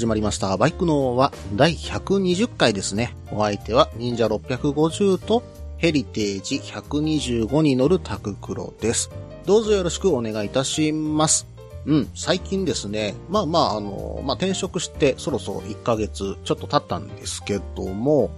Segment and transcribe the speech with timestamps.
[0.00, 0.56] 始まりました。
[0.56, 3.14] バイクのは第120回ですね。
[3.30, 5.42] お相手は忍者650と
[5.76, 9.10] ヘリテージ125に乗るタククロです。
[9.44, 11.46] どうぞよろしくお願いいたします。
[11.84, 18.30] うん、最近ですね、まあまあ、あの、まあ転職してそろそろ1ヶ月ちょっと経ったんですけども、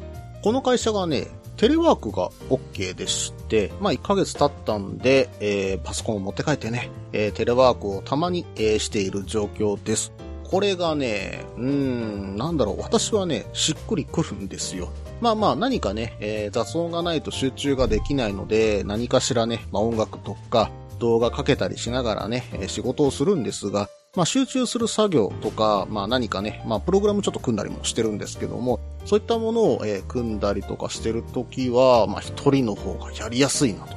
[0.43, 10.11] この会社がね、テレワークが OK でして、まあ1ヶ月経ったんで、えー、パソコンを持って帰ってね、えー、テレワークをたまに、えーしている状況です。
[10.53, 14.91] これがね、うーん、なんだろう、私はね、しっくりくるんですよ。
[15.23, 33.97] まあまあ何かね、えー雑音がないと集中ができないので、何かしらね、まあ音楽とか動画かけたりしながらね、仕事をするんですが、まあ集中する作業とか、まあ何かね、まあプログラムちょっと組んだりもしてるんですけども、そういったものを、えー組んだりとかしてるときは、まあ一人の方がやりやすいなと。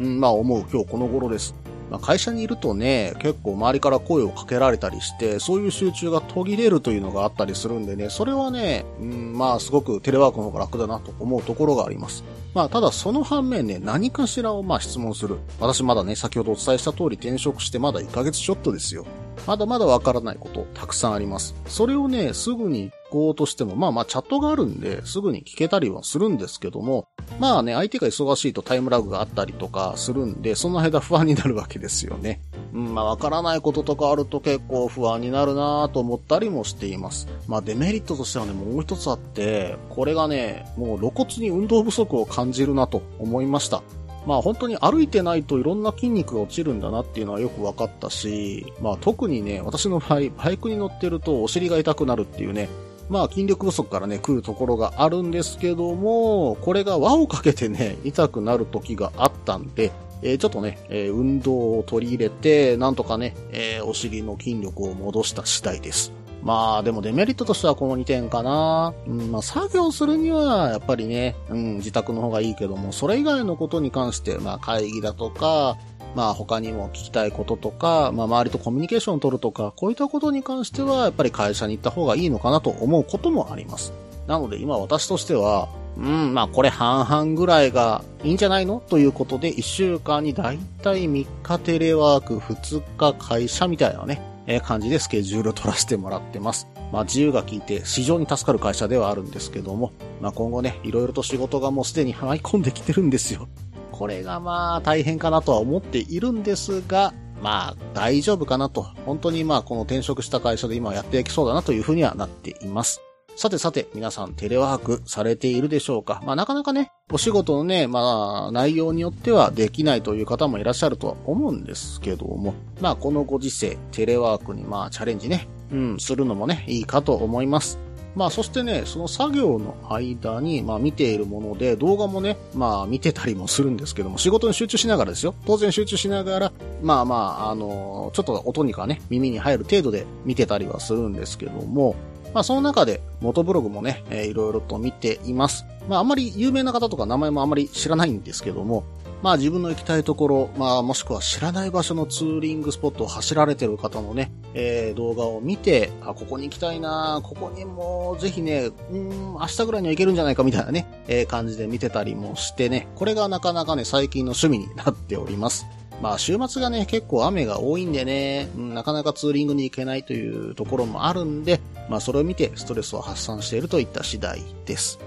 [0.00, 1.54] うん、まあ思う今日この頃です。
[1.94, 12.24] まあ、会社にいるとね、結構周りから声をかけられたりして、そういう集中が途切れるというのがあったりするんでね、それはね、うん、まあすごくテレワークの方が楽だなと思うところがあります。
[12.52, 15.38] まあただその反面ね、何かしらをまあ質問する。
[15.60, 19.06] 私まだね、先ほどお伝えした通り転職してまだ1ヶ月ちょっとですよ。
[19.46, 21.54] まだまだわからないことたくさんあります。
[21.68, 27.06] それをね、すぐにこうとしても、まあまあチャットがあるんで、すぐに聞けたりはするんですけども、
[27.38, 32.40] まあね、相手が忙しいとタイムラグがあったりとかするんで、その間不安になるわけですよね。
[32.72, 37.28] うん、まあわからないこととかあると結構不安になるなぁと思ったりもしています。
[37.46, 43.84] まあデメリットとしてはね、もう一つあって、これがね、もう露骨に運動不足を感じるなと思いました。
[44.26, 52.68] まあ本当に歩いてないといろんな筋肉が落ちるんだなっていうのはよく分かったし、まあ特にね、私の場合、バイクに乗ってるとお尻が痛くなるっていうね、
[53.08, 59.92] まあ筋力不足からね、来るところがあるんですけども、これが輪をかけてね、痛くなる時があったんで、
[60.22, 66.12] えーちょっとね、えー運動を取り入れて、なんとかね、えーお尻の筋力を戻した次第です。
[66.44, 68.92] まあ、でもデメリットとしてはこの2点かな。
[69.06, 75.78] うん、まあ、作業するには、やっぱりね、うん、自宅の方がいいけども、それ以外のことに関して、まあ、会議だとか、
[76.14, 83.92] まあ、他にも聞きたいこととか、まあ、周りとコミュニケーションを取るとか、こういったことに関しては、やっぱり会社に行った方がいいのかなと思うこともあります。
[84.26, 88.82] なので、今私としては、うん、まあ、これ半々ぐらいがいいんじゃないの？
[88.88, 96.66] ということで、1週間にだいたい3日テレワーク、2日会社みたいなね、えー感じでスケジュールを取らせてもらってます。
[96.92, 103.46] まあ自由が効いて非常に助かる会社ではあるんですけども、まあ今後ね、いろいろと仕事がもうすでに入り込んできてるんですよ。
[103.94, 108.82] これがまあ大変かなとは思っているんですが、まあ大丈夫かなと。
[109.04, 113.00] 本当にまあこの転職した会社で今やっていきそうだなというふうにはなっています。
[113.36, 127.78] さてさて、皆さんテレワークされているでしょうかまあなかなかね、お仕事のね、まあ内容によってはできないという方もいらっしゃるとは思うんですけども、まあこのご時世、テレワークにまあチャレンジね、うん、するのもね、いいかと思います。
[128.14, 135.34] まあそしてね、その作業の間に、まあ見ているもので、動画もね、まあ見てたりもするんですけども、仕事に集中しながらですよ。
[135.46, 137.16] 当然集中しながら、まあま
[137.46, 141.96] あ、あのちょっと音にかね、耳に入る程度で見てたりはするんですけども、
[142.32, 145.64] まあその中で、元ブログもね、えーいろいろと見ています。
[145.88, 148.84] まああんまり有名な方とか名前もあんまり知らないんですけども、
[149.24, 165.64] まあ自分の行きたいところ、まあもしくは知らない場所のツーリングスポットを走られてる方のね、えー動画を見て、あ、ここに行きたいなここにもぜひね、うーん、明日ぐらいには行けるんじゃないかみたいなね、えー感じで見てたりもしてね、これがなかなかね、最近の趣味になっております。
[166.02, 174.98] まあ週末がね、結構雨が多いんでね、うんなかなかツーリングに行けないというところもあるんで、まあそれを見てストレスを発散しているといった次第です。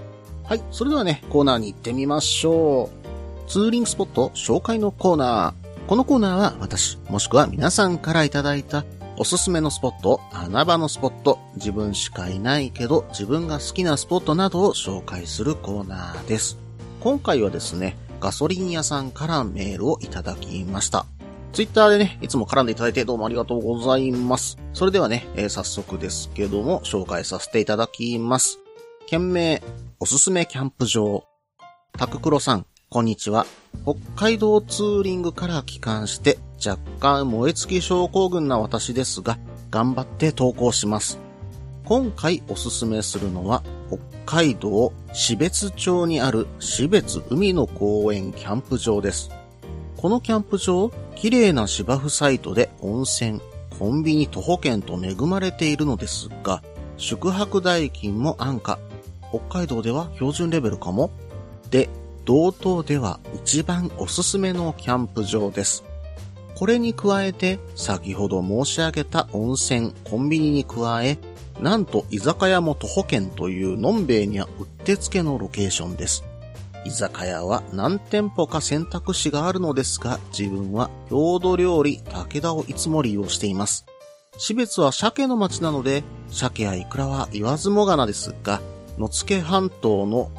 [0.48, 2.97] はい、それではね、コーナーに行ってみましょう。
[3.48, 5.86] ツーリングスポット紹介のコーナー。
[5.88, 8.84] このコーナーは私、もしくは皆さんからいただいた
[9.18, 16.58] おすすめのスポット、穴場のスポット、自分しかいないけど自分が好きなスポットなどを紹介するコーナーです。
[17.00, 21.06] 今回はですね、ガソリン屋さんからメールをいただきました。
[21.54, 24.58] ツイッターでね、いつも絡んでいただいてどうもありがとうございます。
[24.74, 28.60] それではね、えー早速ですけども、紹介させていただきます。
[29.06, 29.64] 件名、
[30.02, 31.24] おすすめキャンプ場。
[31.94, 33.46] タククロさん、こんにちは。
[33.84, 39.38] 北海道ツーリングから帰還して、若干燃え尽き症候群な私ですが、
[39.70, 41.20] 頑張って投稿します。
[41.84, 49.32] 今回おすすめするのは、北海道標別町にある標別海の公園キャンプ場です。
[49.98, 53.42] このキャンプ場、綺麗な芝生サイトで温泉、
[53.78, 56.64] コンビニ徒歩券と恵まれているのですが、
[56.96, 58.80] 宿泊代金も安価。
[59.30, 61.12] 北海道では標準レベルかも
[61.70, 61.90] で、
[62.28, 65.86] 道東では一番おすすめのキャンプ場です。
[66.56, 71.18] これに加えて、先ほど申し上げた温泉、コンビニに加え、
[71.62, 76.26] なんと居酒屋も徒歩券というのんべいにはうってつけのロケーションです。
[76.84, 83.86] 居酒屋は何店舗か選択肢があるのですが、自分は郷土料理武田をいつも利用しています。
[84.38, 88.60] 死別は鮭の町なので、鮭やイクラは言わずもがなですが、
[88.98, 90.30] 野付半島の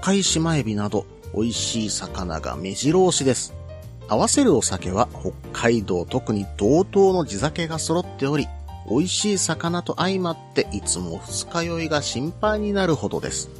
[0.00, 3.54] 海島エビなど美味しい魚が目白押しです。
[4.08, 8.48] 合わせるお酒は北海道特に同等の地酒が揃っており、
[8.88, 13.50] 美味しい魚と相まっていつも二日酔いが心配になるほどです。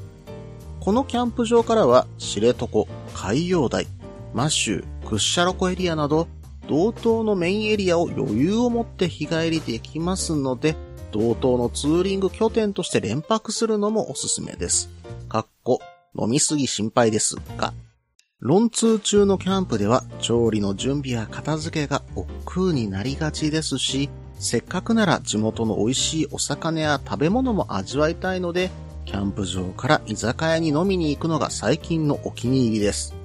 [0.80, 2.66] このキャンプ場からは知床、
[3.14, 3.86] 海洋台、
[4.32, 6.28] マシュー、クッシャロコエリアなど
[6.66, 10.76] 同等のメインエリアを余裕を持って日帰りできますので、
[11.12, 14.88] 同等のツーリング拠点として連泊するのもおすすめです。
[15.28, 15.80] かっこ、
[16.16, 17.74] 飲みすぎ心配ですが、
[18.40, 24.08] 論通中のキャンプでは調理の準備や片付けが億劫になりがちですし、
[24.38, 28.70] せっかくなら地元の美味しいお魚や食べ物も味わいたいので、
[29.04, 33.16] キャンプ場から居酒屋に飲みに行くのが最近のお気に入りです。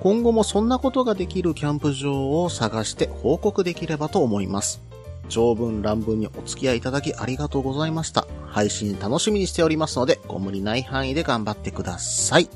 [0.00, 4.80] 今後もそんなことができるキャンプ場を探して報告できればと思います。
[5.28, 8.26] 長文乱文にお付き合いいただきありがとうございました。
[8.50, 12.48] 配信楽しみにしておりますので、ご無理ない範囲で頑張ってください。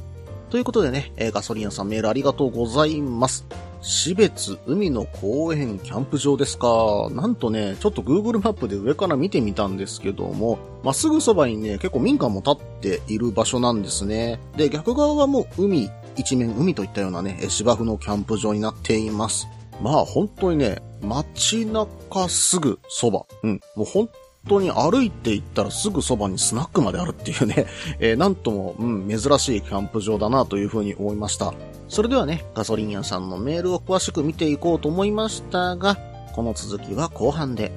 [0.50, 3.46] ということでね、ガソリン屋さんメールありがとうございます。
[3.80, 7.08] 死別海の公園キャンプ場ですか。
[7.10, 14.38] なんとね、ちょっと Google マップで上から見てみたんですけども、まあ、すぐそばにね、結構民家も建っている場所なんですね。
[14.56, 19.48] で、逆側はもう海、一面海といったようなね、芝生のキャンプ場になっています。
[19.80, 23.24] まあ本当にね、街中すぐそば。
[23.42, 23.60] うん。
[23.74, 24.08] もう本
[24.48, 27.66] 当に歩いて行ったらすぐそばにスナックまであるっていうね、
[28.00, 31.54] えー、なんとも、うん、珍しいキャンプ場だなというふうに思いました。
[31.88, 35.96] それではね、ガソリン屋さんのメールを詳しく見ていこうと思いましたが、
[36.34, 37.70] この続きは後半で。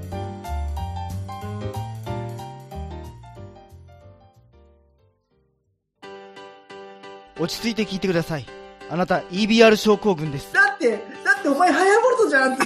[7.37, 8.45] 落ち着いて聞いてください。
[8.89, 10.53] あなた EBR 症候群です。
[10.53, 10.97] だって、だ
[11.37, 12.65] ってお前ハヤボルトじゃんって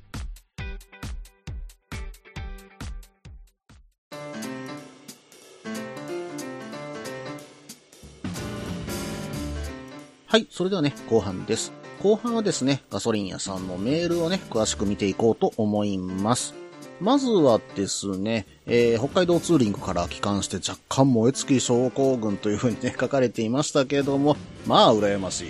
[10.31, 11.73] はい、それではね、後半です。
[12.01, 16.53] 後半はですね、ガソリン屋さんのメールをね、詳しく見ていこうと思います。
[17.01, 25.49] まずはですね、えー、北海道ツーリングから帰還して若干燃え尽き症候群という風にね、 書かれていましたけども、まあ、羨ましい。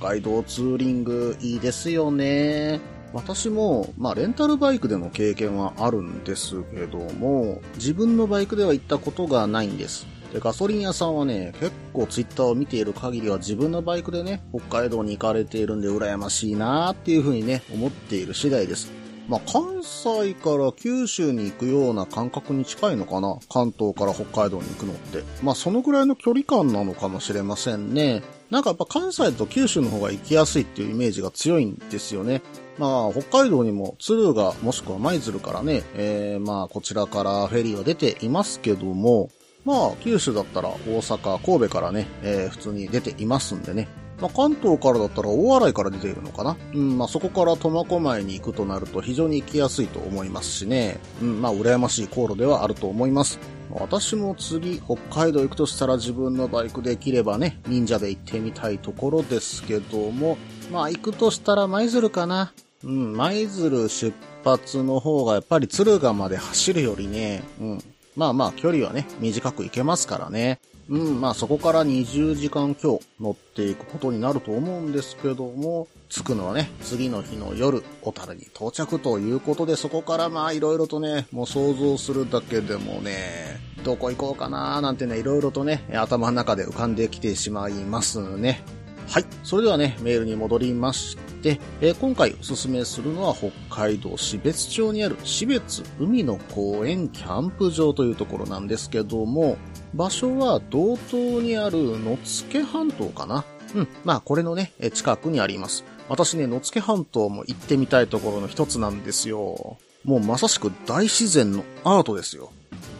[0.00, 2.80] 北海道ツーリングいいですよね。
[3.12, 10.04] 私も、まあ、レンタルバイクでの経験はあるんですけども、自分のバイクでは行ったことがないんです。
[10.36, 18.92] で、ガソリン屋さんはね、結構ツイッターを見ている限りは自分のバイクでね、北海道に行かれているんで羨ましいなーっていう風にね、思っている次第です。
[19.28, 25.24] まあ、関西から九州に行くような感覚に近いのかな関東から北海道に行くのって。
[25.42, 28.22] まあ、そのぐらいの距離感なのかもしれませんね。
[28.50, 32.42] なんかやっぱ関西と九州の方が行きやすいっていうイメージが強いんですよね。
[32.78, 39.30] まあ、北海道にも鶴がもしくは舞鶴からね、えー、まあ、こちらからフェリーは出ていますけども、
[39.66, 43.88] まあ、九州だったら大阪、神戸からね、えー、普通に出ていますんでね。
[44.20, 46.56] まあ、関東からだったら大洗から出ているのかな。
[46.72, 51.00] うん、まあ、そこから苫小牧に行くとなると非常に行きやすいと思いますしね。
[51.20, 53.40] うん、まあ、羨ましい航路ではあると思います。
[53.70, 60.38] 私も次、北海道行くとしたら自分のバイクできればね、忍者で行ってみたいところですけども、
[60.72, 62.52] まあ、行くとしたら舞鶴かな。
[62.84, 67.78] うん、舞鶴出発の方がやっぱり敦賀まで走るよりね、うん、
[68.16, 70.58] まあまあ距離はね、短く行けますからね。
[70.88, 88.62] うん、まあそこから20時間強乗っていくことになると思うんですけども、着くのはね、次の日の夜、小樽に到着ということで、そこからまあいろいろとね、もう想像するだけでもね、どこ行こうかなーなんてね、いろいろとね、頭の中で浮かんできてしまいますね。
[89.08, 89.24] はい。
[89.44, 99.56] それではね、メールに戻りまして、えー今回おすすめするのは北海道標別町にある標別海の公園キャンプ場というところなんですけども、
[99.94, 103.44] 場所は道東にある野付半島かな。
[103.74, 103.88] うん。
[104.04, 105.84] まあ、これのね、近くにあります。
[106.08, 109.78] 私ね、野付半島も行ってみたいところの一つなんですよ。
[110.04, 112.52] もうまさしく大自然のアートですよ。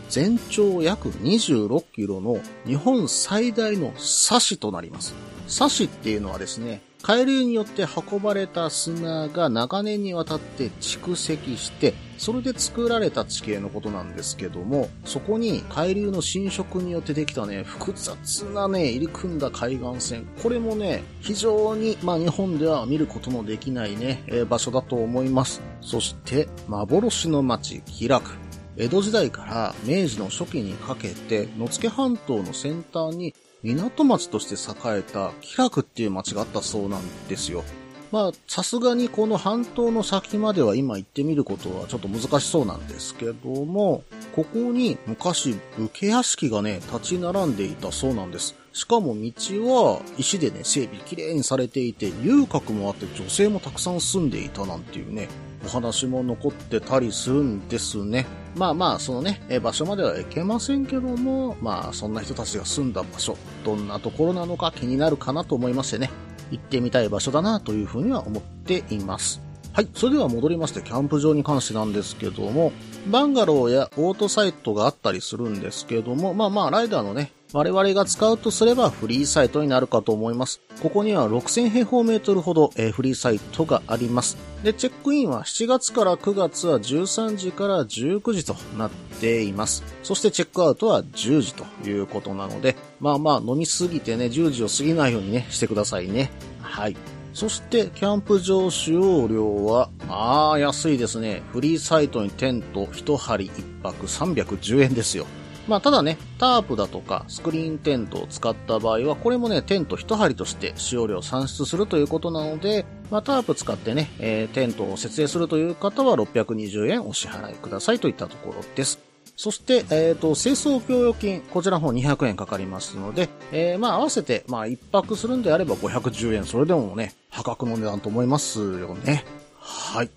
[0.09, 5.15] 全長約26キロの日本最大の砂市となります。
[5.49, 20.27] 砂市っていうのはですね、海流によって運ばれた砂が長年にわたって蓄積して、それで作られた地形のことなんですけども、そこに海流の侵食によってできたね、複雑なね、入り組んだ海岸線。
[20.43, 25.61] これもね、非常に、まあ日本では見ることのできないね、えー場所だと思います。
[25.81, 28.46] そして、幻の町、キラク。
[28.79, 37.65] 江戸時代から明治の初期にかけて、野付半島の先端に港町として栄えたキラクっていう町があったそうなんですよ。
[38.13, 44.05] まあ、さすがにこの半島の先までは今行ってみることはちょっと難しそうなんですけども、
[44.35, 48.55] ここに昔武家屋敷がね、立ち並んでいたそうなんです。
[48.75, 49.33] しかも道
[49.67, 55.29] は石でね、整備きれいにされていて、遊郭もあって女性もたくさん住んでいたなんていうね、
[55.65, 58.27] お話も残ってたりするんですね。
[58.57, 66.11] まあまあ、そのね、場所までは行けませんけども、まあ、そんな人たちが住んだ場所、どんなところなのか気になるかなと思いましてね、
[66.51, 69.43] 行ってみたい場所だなというふうには思っています。
[69.75, 69.89] はい。
[69.93, 72.73] それでは戻りまして、キャンプ場に関してなんですけども、
[73.09, 80.61] バンガローやオートサイトがあったりするんですけども、まあまあ、ライダーのね、我々が使うとすればフリーサイトになるかと思います。
[80.83, 84.37] ここには6000平方メートルほど、えフリーサイトがあります。
[84.63, 89.85] で、チェックインは7月から9月は13時から19時となっています。
[90.03, 96.31] そしてチェックアウトは10時ということなので、まあまあ飲みすぎてね、10時を過ぎないようにね、してくださいね。
[96.61, 96.97] はい。
[97.33, 101.43] そして、キャンプ場使用料は、ああ、安いですね。
[101.53, 105.27] フリーサイトにテント1針1泊310円ですよ。
[105.69, 118.99] まあ、ただね、タープだとかスクリーンテントを使った場合は、これもね、テント1針として使用料を算出するということなので、まあ、タープ使ってね、えーテントを設営するという方は620円お支払いくださいといったところです。
[119.37, 129.25] そして、えっ、と、清掃協力金、こちらの方200円かかりますので、えーまあ合わせて、まあ一泊するんであれば510円、それでもね、破格の値段と思いますよね。
[129.67, 130.11] はい。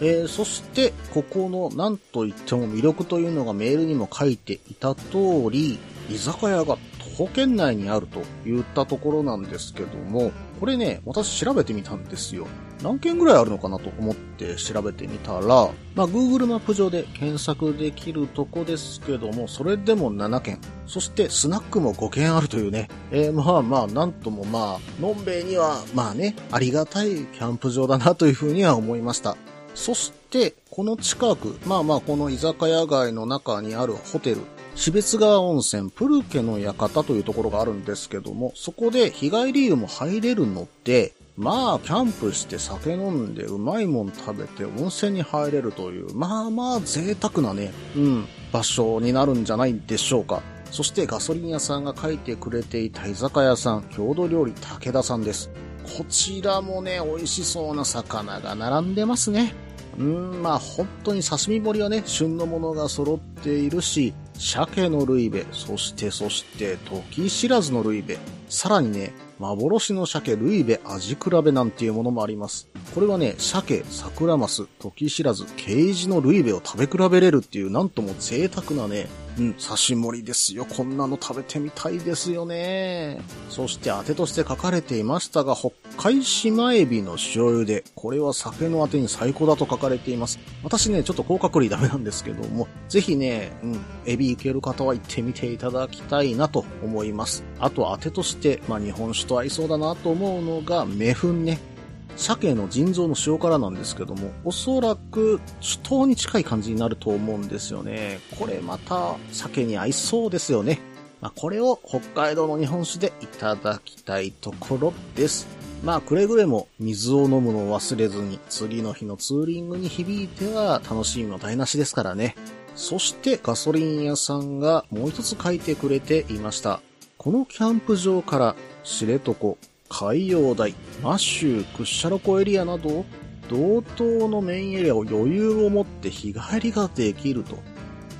[0.00, 5.78] えー、そして、ここの何と言っても魅力というのがメールにも書いていた通り、
[6.10, 6.76] 居酒屋が
[7.16, 12.46] 徒歩圏内にあると言ったところなんですけども、これね、私調べてみたんですよ。
[12.82, 15.46] 何件ぐらいあるのかなと思って調べてみたら、
[15.94, 20.60] まあ Google マップ上で検索できるとこですけども、それでも7件。
[20.86, 22.88] そしてスナックも5件あるというね。
[23.10, 29.38] えーまあまあ、なんともまあ、のんべいにはまあね、ありがたいキャンプ場だなというふうには思いました。
[29.74, 34.42] そして、この近く、まあまあ、この居酒屋街の中にあるホテル、
[34.76, 50.42] 標津川温泉プルケの館というところがあるんですけども、そこで日帰り湯も入れるので、まあ、キャンプして酒飲んでうまいもん食べて温泉に入れるという、まあまあ贅沢なね、うん、場所になるんじゃないでしょうか。
[50.70, 55.50] そしてガソリン屋さんが書いてくれていた居酒屋さん、郷土料理武田さんです。
[55.84, 59.54] こちらもね、美味しそうな魚が並んでますね。
[59.98, 60.04] うー
[60.38, 72.68] ん、まあ本当に刺身盛りはね、旬のものが揃っているし、鮭のルイベ、そしてそして時知らずのルイベ、さらにね、幻の鮭ルイベ味比べなんていうものもあります。
[72.94, 80.64] これはね、鮭、桜マス、時知らず、ケイジのルイベを食べ比べれるっていう、なんとも贅沢なね、うん、刺し盛りですよ。
[80.64, 83.20] こんなの食べてみたいですよね。
[83.50, 87.84] そして当てとして書かれていましたが、北海島エビの塩茹で。
[87.94, 90.38] これは酒の当てに最高だと書かれています。
[90.62, 97.44] 私ね、ちょっと甲殻類ダメなんですけども、ぜひね、うん、エビいける方は行ってみていただきたいなと思います。
[97.58, 101.75] あと当てとして、まあ日本酒と合いそうだなと思うのが、目粉ね。
[102.16, 108.20] 鮭の腎臓の塩辛なんですけども、おそらく酒盗に近い感じになると思うんですよね。
[108.38, 110.80] これまた鮭に合いそうですよね。
[111.20, 115.46] まあ、これを北海道の日本酒でいただきたいところです。
[115.84, 122.34] まあ、くれぐれも水を飲むのを忘れずに、次の日のツーリングに響いては楽しみの台無しですからね。
[122.74, 126.80] そしてガソリン屋さんがもう一つ書いてくれていました。
[127.16, 129.56] このキャンプ場から知床、
[129.88, 133.04] 海洋大、マッシュー、クッシャロコエリアなど、
[133.48, 137.56] 道東のメインエリアを余裕を持って日帰りができると。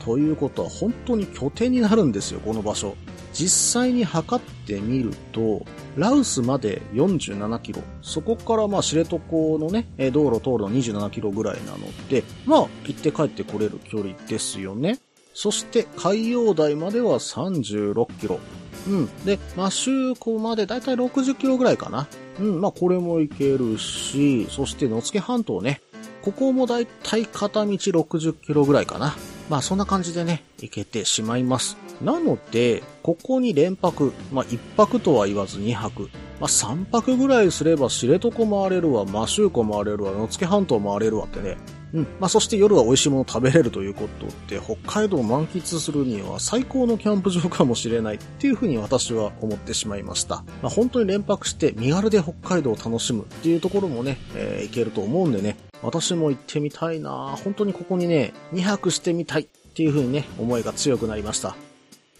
[0.04, 2.94] ということは本当に拠点になるんですよ、この場所。
[3.32, 7.82] 実際に測ってみると、ラウスまで47キロ。
[8.00, 9.18] そこからまあ知床
[9.58, 15.00] のね、道路通るの27キロぐらいなので、まあ行って帰ってこれる距離ですよね。
[15.34, 18.38] そして海洋台までは36キロ。
[18.86, 19.24] うん。
[19.24, 22.06] で、マシューコまでだいたい60キロぐらいかな。
[22.38, 25.80] うん、まあこれも行けるし、そして野付半島ね。
[26.22, 29.16] ここもだいたい片道60キロぐらいかな。
[29.48, 31.76] まあそんな感じでね、行けてしまいます。
[32.02, 41.56] なので、ここに連泊、まあ1泊とは言わず2泊、まあ3泊ぐらいすれば知床回れるわ、マシューコ回れるわ、野付半島回れるわってね。
[41.94, 42.06] うん。
[42.20, 50.44] まあそして夜は美味しいもの食べれるということで、北海道を満喫するには最高のキャンプ場かもしれないっていうふうに私は思ってしまいました。
[50.62, 61.54] まあ本当に連泊して身軽で北海道を楽しむっていうところもね、えーいけると思うんでね、私も行ってみたいな本当にここにね、2泊してみたいっていう風にね、思いが強くなりました。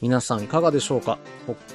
[0.03, 1.19] 皆さんいかがでしょうか？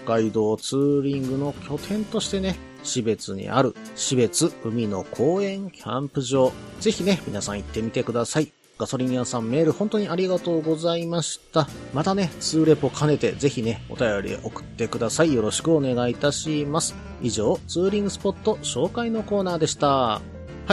[0.06, 6.52] 北海道ツーリングの拠点としてね、標別にある、標別海の公園キャンプ場。
[6.80, 8.52] ぜひね、皆さん行ってみてください。
[8.82, 11.68] ガソリン屋さんメール本当にありがとうございました。
[11.94, 15.36] またね、ツーレポ兼ねてぜひね、お便り送ってください。
[15.36, 16.96] よろしくお願いいたします。
[17.22, 19.88] 以上、ツーリングスポット紹介のコーナーでした。
[19.88, 20.22] は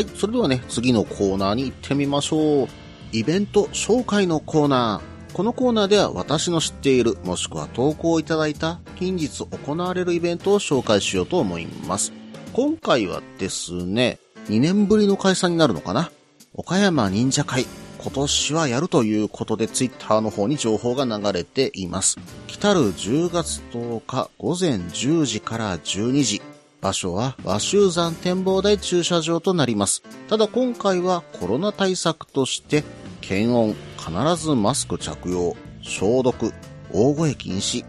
[0.00, 2.69] い、それではね、次のコーナーに行ってみましょう。
[3.12, 5.18] イベント紹介のコーナー。
[5.32, 12.12] このコーナーでは私の知っている、もしくは投稿いただいた近日行われるイベントを紹介しようと思います。
[12.52, 14.18] 今回はですね、
[14.49, 16.11] 2年ぶりの開催になるのかな？
[16.54, 17.66] 岡山忍者会。
[18.00, 22.16] 今年はやるということでツイッターの方に情報が流れています。
[22.47, 26.42] 来たる10月10日午前10時から12時。
[26.80, 30.02] 場所は和州山展望台駐車場となります。
[30.28, 32.85] ただ今回はコロナ対策として
[33.20, 36.52] 検温、必ずマスク着用、消毒、
[36.93, 37.84] 大声禁止、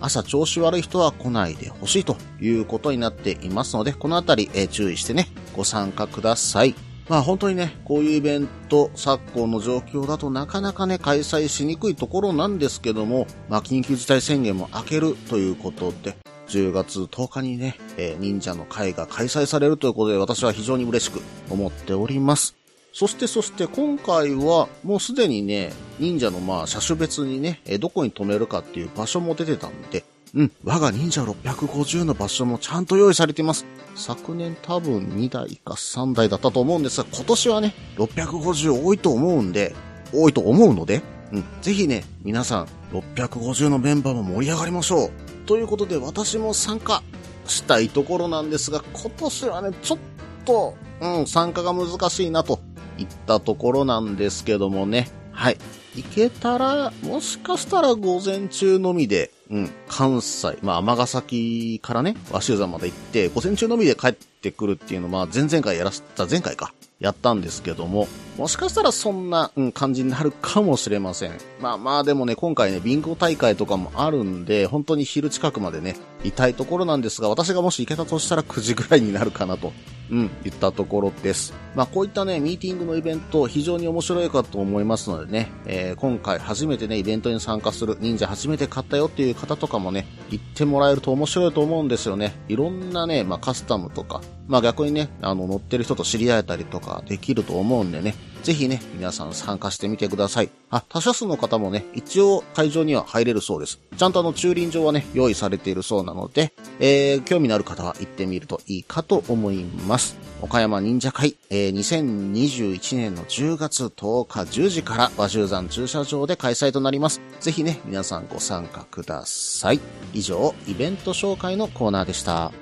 [0.00, 6.74] 朝調子悪い人は来ないでほしいということになっていますので、このあたり、え注意してね、ご参加ください。
[7.08, 16.16] まあ本当にね、こういうイベント、昨今の状況だとなかなかね、開催しにくいところなんですけども、まあ緊急事態宣言も明けるということで、
[16.48, 22.56] 10月10日にね、えー忍者の会が開催されるということで、私は非常に嬉しく思っております。
[22.94, 33.66] そしてそして今回はもうすでにね、忍者のまあ車種別にね、どこに止めるかっていう場所も出てたんで、うん、我が忍者650の場所もちゃんと用意されています。
[33.96, 39.74] 昨年多分2台か3台だったと思うんですが、今年はね、650多いと思うんで、
[40.12, 41.02] 多いと思うので、
[41.32, 45.10] うん、ぜひね、皆さん、650のメンバーも盛り上がりましょう。
[45.46, 47.02] ということで、私も参加
[47.48, 49.98] したいところなんですが、今年はね、ちょっ
[50.44, 52.60] と、うん、参加が難しいなと
[52.98, 55.10] いったところなんですけどもね。
[55.32, 55.58] はい。
[55.96, 71.32] 行けたら、もしかしたら午前中のみで、うん、関西、まあ、尼崎からね、和州山まで行って、午前中のみで帰ってくるっていうのを、まあ、前々回やらせた、前回か、やったんですけども、もしかしたらそんな、うん、感じになるかもしれません。
[71.60, 79.72] まあまあでもね、今回ね、ビンゴ大会とかもあるんで、本当に昼近くまでね、いたいところなんですが、私がもし行けたとしたら9時ぐらいになるかなと、
[80.10, 81.52] うん、言ったところです。
[81.74, 92.34] まあこういったね、ミーティングのイベント、非常に面白いかと思いますのでね、えー今回初めてね、イベントに参加する、忍者初めて買ったよっていう方とかもね、行ってもらえると面白いと思うんですよね。
[92.48, 100.50] いろんなね、まあカスタムとか、まあ逆にね、あの乗ってる人と知り合えたりとかできると思うんでね、ぜひね、皆さん参加してみてください。
[100.70, 103.80] あ、他社数の方もね、一応会場には入れるそうです。
[103.96, 110.18] ちゃんとあの駐輪場はね、用意されているそうなので、えー、興味のある方は行ってみるといいかと思います。
[110.42, 117.22] 岡山忍者会、えー、2021年の10月10日10時から和州山駐車場で開催となります。
[117.40, 119.80] ぜひね、皆さんご参加ください。
[120.12, 122.52] 以上、イベント紹介のコーナーでした。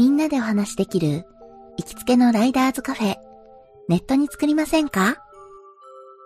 [0.00, 1.26] みんなでお話しできる
[1.76, 3.16] 行きつけのライダーズカフェ、
[3.86, 5.18] ネットに作りませんか？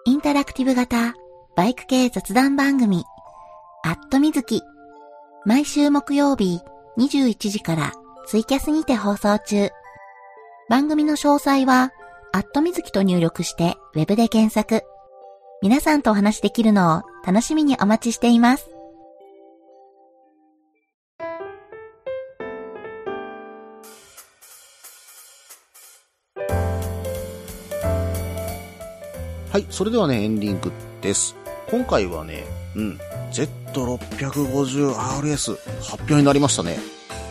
[0.04, 1.12] インタラクティブ型
[1.56, 3.02] バイク系雑談番組、
[3.82, 4.62] アットみずき。
[5.44, 6.60] 毎週木曜日
[6.98, 7.94] 21時から
[8.28, 9.70] ツイキャスにて放送中。
[10.68, 11.90] 番組の詳細は、
[12.32, 14.86] アットみずきと入力してウェブで検索。
[15.62, 18.70] 皆さんとお話しできるのを楽しみにお待ちしています。
[29.54, 31.36] はい、それではね、エンディングです。
[31.70, 32.98] 今回はね、うん、
[33.30, 36.76] Z650RS 発表になりましたね。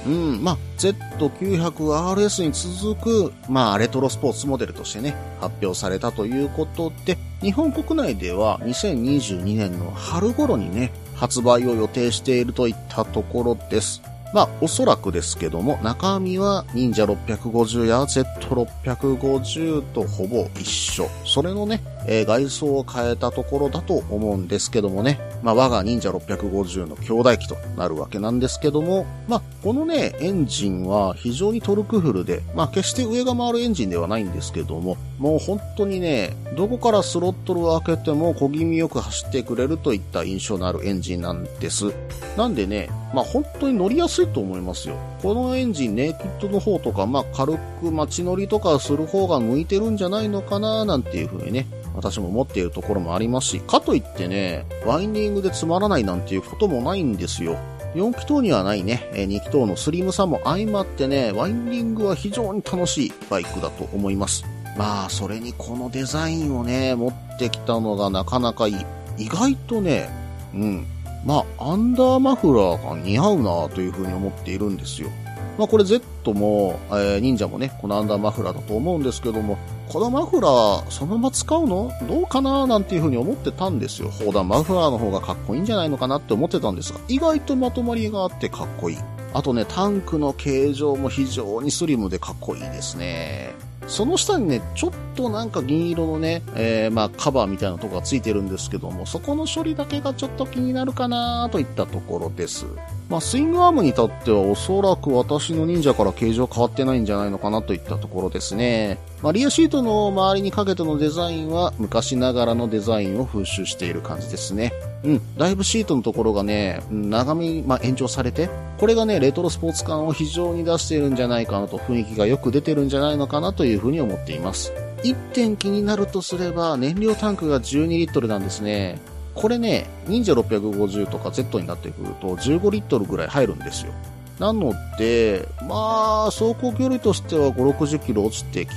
[0.08, 14.02] うん、まあ、Z900RS に続く、まあ、レトロスポーツモデルとしてね、発表されたということで、日本国内では2022年の春頃にね、発売を予定しているといったところです。
[14.34, 21.08] まあ、おそらくですけども、中身は忍者650や Z650 とほぼ一緒。
[21.24, 25.20] それのね、えー外装を変えたところだと思うんですけどもね。
[25.44, 41.94] まあ、我が忍者650の兄弟機となるわけなんですけども、まあ、このね、エンジンは非常にトルクフルで、まあ、決して上が回るエンジンではないんですけども、もう本当にね、どこからスロットルを開けても小気味よく走ってくれるといった印象のあるエンジンなんです。
[42.38, 44.96] なんでね、まあ本当に乗りやすいと思いますよ。
[45.22, 57.58] このエンジン、ネイキッドの方とか、まあ軽く街乗りとかする方が向いてるんじゃないのかななんていう風にね、私も思っているところもありますし、かといってね、ワインディングでつまらないなんていうこともないんですよ。
[57.96, 64.44] 4気筒にはないね、2気筒のスリムさも相まってね、ワインディングは非常に楽しいバイクだと思います。
[64.78, 68.76] まあ、それにこのデザインをね、持ってきたのがなかなかいい。
[69.18, 70.10] 意外とね、
[70.54, 70.88] うん。
[71.26, 75.10] まあ、アンダーマフラーが似合うなというふうに思っているんですよ。
[75.58, 79.58] まあ、これ Z も、えー忍者もね、このアンダーマフラーだと思うんですけども、
[79.94, 81.92] このマフラー、そのまま使うの？
[82.08, 82.66] どうかな？
[82.66, 84.10] なんていう風に思ってたんですよ。
[84.10, 88.98] 砲弾マフラーの方がかっこいいんじゃないのかなって思ってたんですが、意外とまとまりがあってかっこいい。
[89.36, 93.54] あとね、タンクの形状も非常にスリムでかっこいいですね。
[93.88, 102.66] その下にね、ちょっとなんか銀色のね、えー、まあカバーみたいなとこがついてるんですけども、そこの処理だけがちょっと気になるかなといったところです。
[103.10, 108.98] まあスイングアームに至ってはおそらく私の忍者から形状変わってないんじゃないのかなといったところですね。
[109.22, 114.74] まあリアシートの周りにかけてのデザインは昔ながらのデザインを風習している感じですね。
[115.04, 124.72] うん、だいぶシートのところがね、長めに、まあ、延長されて、これがね、レトロスポーツ感を非常に出しているんじゃないかなと、雰囲気がよく出てるんじゃないのかなというふうに思っています。
[125.04, 129.00] 一点気になるとすれば、燃料タンクが12リットルなんですね。
[129.36, 133.92] これね、忍者650とか Z になってくると15リットルぐらい入るんですよ。
[134.40, 138.76] なので、まあ、走行距離としては5、60キロ落ちてきて、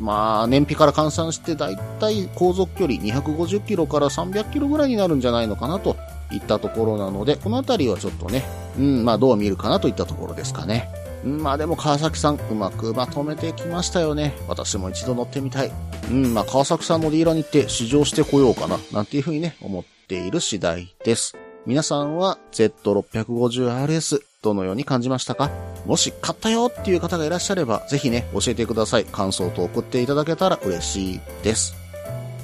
[0.00, 5.96] まあ、燃費から換算してだいたい航続距離250キロから300キロぐらいになるんじゃないのかなと
[6.32, 8.44] いったところなので、このあたりはちょっとね、
[8.78, 10.88] うん、まあ、どう見るかなといったところですかね。
[11.24, 14.34] うん、まあでも川崎さん、うまくまとめてきましたよね。
[14.46, 15.72] 私も一度乗ってみたい。
[16.10, 21.34] うん、まあ川崎さんのディーラーに行って試乗してこようかな、なんていうふうにね、思っている次第です。
[21.64, 25.50] 皆さんは Z650RS どのように感じましたか？
[25.86, 29.04] もし買ったよっていう方がいらっしゃれば、ぜひね、教えてください。
[29.04, 31.74] 感想と送っていただけたら嬉しいです。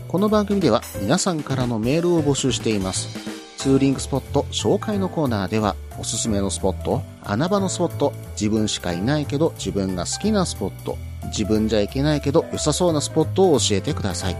[0.09, 3.09] この番組では皆さんからのメールを募集しています。
[3.57, 14.37] ツーリングスポット紹介のコーナーでは、おすすめのスポット、穴場のスポット、自分しかいないけど自分が好きなスポット、自分じゃいけないけど良さそうなスポットを教えてください。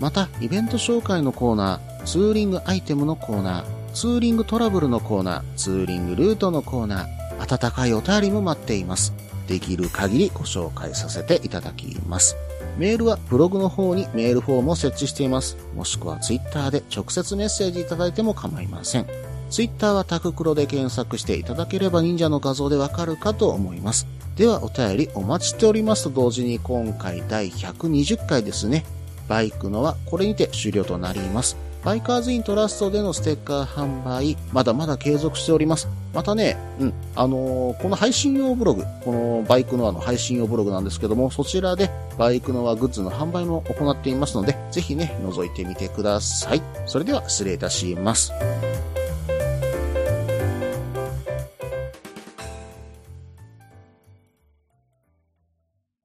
[0.00, 9.12] また、イベント紹介のコーナー、ツーリングアイテムのコーナー、ツーリングトラブルのコーナー、ツーリングルートのコーナー、温かいお便りも待っています。
[9.46, 12.36] できる限りご紹介させていただきます。
[12.78, 15.56] メールはブログの方にメールフォームを設置しています。
[15.74, 19.06] もしくはツイッターで直接メッセージいただいても構いません。
[19.50, 24.06] ツイッターはタククロで検索していただければ忍者の画像でわかるかと思います。
[24.36, 28.84] ではお便りお待ちしておりますと同時に今回第120回ですね。
[29.28, 31.56] バイクのはこれにて終了となります。
[31.84, 35.86] バイカーズイントラストでのステッカー販売、まだまだ継続しております。
[36.14, 46.62] またね、うん、あのーこの配信用ブログ、このバイクノアの配信用ブログなんですけども、そちらでバイクノアグッズの販売も行っていますので、ぜひね、覗いてみてください。
[46.86, 48.32] それでは失礼いたします。